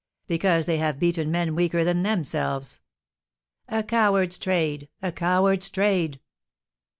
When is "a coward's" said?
3.67-4.39, 4.99-5.69